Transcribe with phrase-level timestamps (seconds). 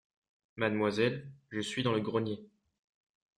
[0.55, 2.49] Mademoiselle, je suis dans le grenier…